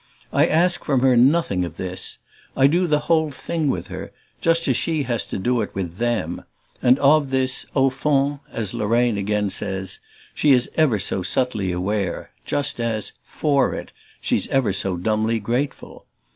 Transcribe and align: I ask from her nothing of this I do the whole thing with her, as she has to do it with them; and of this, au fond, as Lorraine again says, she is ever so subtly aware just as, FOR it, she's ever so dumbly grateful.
I 0.33 0.47
ask 0.47 0.83
from 0.83 1.01
her 1.01 1.15
nothing 1.15 1.63
of 1.63 1.77
this 1.77 2.17
I 2.57 2.65
do 2.65 2.87
the 2.87 3.01
whole 3.01 3.29
thing 3.29 3.69
with 3.69 3.85
her, 3.89 4.11
as 4.43 4.57
she 4.57 5.03
has 5.03 5.27
to 5.27 5.37
do 5.37 5.61
it 5.61 5.75
with 5.75 5.97
them; 5.97 6.43
and 6.81 6.97
of 6.97 7.29
this, 7.29 7.67
au 7.75 7.91
fond, 7.91 8.39
as 8.51 8.73
Lorraine 8.73 9.19
again 9.19 9.51
says, 9.51 9.99
she 10.33 10.53
is 10.53 10.71
ever 10.75 10.97
so 10.97 11.21
subtly 11.21 11.71
aware 11.71 12.31
just 12.45 12.79
as, 12.79 13.13
FOR 13.21 13.75
it, 13.75 13.91
she's 14.19 14.47
ever 14.47 14.73
so 14.73 14.97
dumbly 14.97 15.39
grateful. 15.39 16.07